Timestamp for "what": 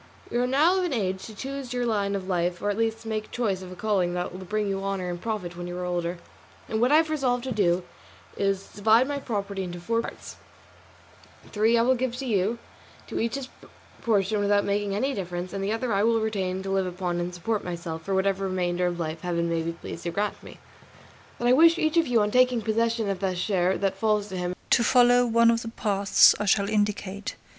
6.81-6.91